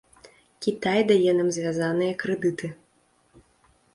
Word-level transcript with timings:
Кітай 0.65 1.01
дае 1.11 1.31
нам 1.41 1.51
звязаныя 1.59 2.13
крэдыты. 2.25 2.67